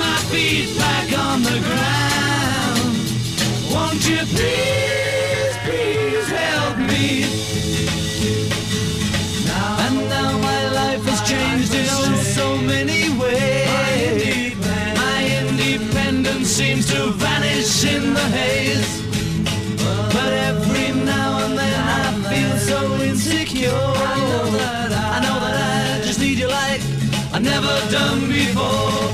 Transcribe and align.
my 0.00 0.18
feet 0.32 0.70
back 0.78 1.08
on 1.26 1.42
the 1.42 1.58
ground. 1.68 2.92
Won't 3.72 4.02
you 4.08 4.20
please, 4.34 5.54
please 5.66 6.28
help 6.44 6.76
me? 6.90 7.06
Now, 9.50 9.84
and 9.86 9.96
now 10.16 10.30
my 10.50 10.62
life 10.80 11.04
has 11.10 11.20
changed 11.32 11.72
in 11.74 11.86
oh 11.88 12.16
so 12.38 12.46
many 12.72 13.02
ways. 13.20 13.68
My 13.78 13.92
independence. 14.08 14.98
my 15.04 15.20
independence 15.40 16.48
seems 16.48 16.84
to 16.92 17.00
vanish 17.24 17.84
in 17.94 18.14
the 18.18 18.26
haze. 18.38 18.90
But 20.16 20.32
every 20.48 20.88
now 21.14 21.30
and 21.44 21.54
then 21.58 21.80
I 22.00 22.06
feel 22.30 22.54
so 22.70 22.78
insecure. 23.08 23.84
I 24.12 24.16
know 24.30 24.46
that 24.58 24.90
I, 24.92 25.04
I, 25.16 25.18
know 25.24 25.38
that 25.44 25.56
I 26.00 26.06
just 26.06 26.20
need 26.20 26.38
your 26.38 26.50
light. 26.50 26.82
I've 27.32 27.44
never 27.54 27.74
done 27.90 28.20
before. 28.28 29.09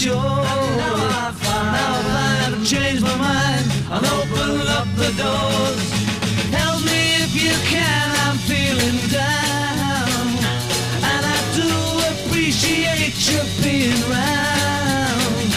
sure. 0.00 0.16
And 0.16 0.76
now 0.80 0.96
I 0.96 1.32
find, 1.42 1.72
now 1.76 2.56
I've 2.56 2.66
changed 2.66 3.02
my 3.02 3.16
mind. 3.16 3.66
I'll 3.92 4.06
open 4.16 4.66
up 4.78 4.88
the 4.96 5.10
doors. 5.20 5.82
Help 6.56 6.80
me 6.88 7.02
if 7.24 7.32
you 7.36 7.54
can. 7.68 8.06
I'm 8.24 8.38
feeling 8.48 9.00
down, 9.12 10.24
and 11.10 11.22
I 11.36 11.38
do 11.60 11.68
appreciate 12.12 13.16
you 13.28 13.40
being 13.60 14.00
round. 14.08 15.50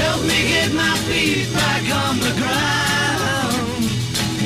Help 0.00 0.20
me 0.22 0.38
get 0.54 0.70
my 0.72 0.94
feet 1.08 1.50
back 1.52 1.84
on 2.04 2.14
the 2.26 2.32
ground. 2.40 3.82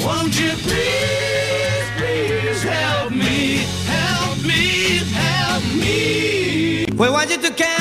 Won't 0.04 0.34
you 0.40 0.52
please, 0.66 1.86
please 1.98 2.62
help 2.62 3.12
me, 3.12 3.68
help 3.84 4.38
me, 4.50 4.64
help 5.12 5.64
me? 5.74 6.86
We 6.96 7.10
want 7.10 7.28
you 7.28 7.36
to. 7.36 7.71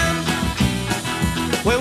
We 1.64 1.76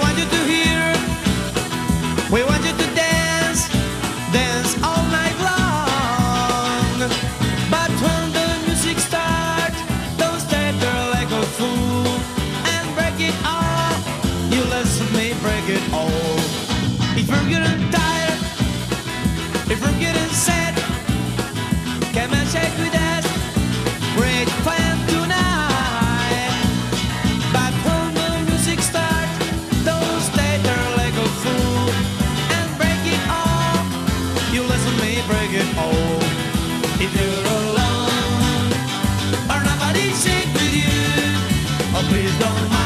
please 42.11 42.37
don't 42.41 42.80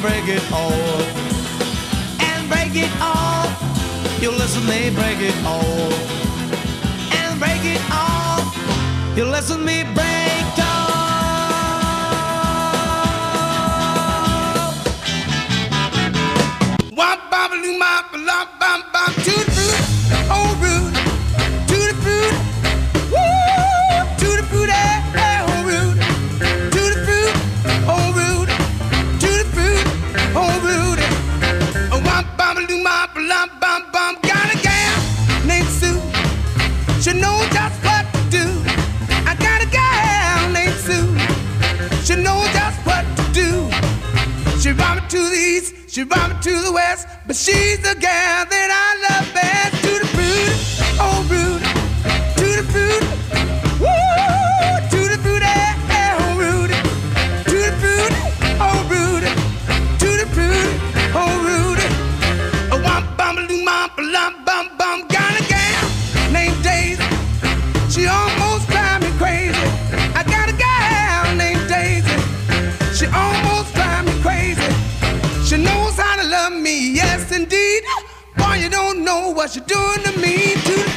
break 0.00 0.28
it 0.28 0.52
off. 0.52 1.02
And 2.20 2.48
break 2.48 2.74
it 2.74 2.90
all. 3.00 3.48
You 4.20 4.30
listen, 4.30 4.64
me, 4.66 4.90
break 4.90 5.18
it 5.20 5.34
all. 5.44 5.92
And 7.18 7.38
break 7.40 7.64
it 7.64 7.80
all. 7.90 8.42
You 9.16 9.24
listen, 9.24 9.64
me 9.64 9.82
break 9.94 10.58
it 10.58 10.60
off. 10.60 10.78
What 16.94 17.18
Baba 17.30 17.54
Luma, 17.56 18.04
Baba 18.12 18.87
She 45.98 46.04
brought 46.04 46.30
me 46.30 46.36
to 46.42 46.62
the 46.62 46.70
west, 46.70 47.08
but 47.26 47.34
she's 47.34 47.78
the 47.82 47.96
gal 47.98 48.46
that 48.46 48.70
I 48.70 48.88
love 49.02 49.34
best. 49.34 49.82
Tutti 49.82 50.06
Frutti, 50.14 50.54
oh 51.02 51.26
Rudy, 51.26 51.66
tutti 52.38 52.62
frutti, 52.70 53.06
woo, 53.82 54.78
to 54.92 55.00
the 55.10 55.18
fruit, 55.24 55.42
eh, 55.42 55.74
eh, 55.90 56.22
oh 56.22 56.38
Rudy, 56.38 56.78
to 57.50 57.56
the 57.66 57.72
fruit, 57.82 58.12
oh 58.62 58.78
Rudy, 58.86 59.30
to 59.98 60.08
the 60.20 60.26
fruit, 60.30 60.70
oh 61.18 61.34
Rudy. 61.42 61.88
Oh, 62.70 62.80
wampa, 62.80 63.34
lumpa, 63.34 63.98
lumpa. 63.98 64.47
what 79.48 79.56
you're 79.56 79.64
doing 79.64 80.02
to 80.04 80.20
me 80.20 80.52
tonight. 80.62 80.87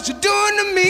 what 0.00 0.08
you're 0.08 0.18
doing 0.18 0.56
to 0.56 0.74
me. 0.74 0.89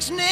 next 0.00 0.29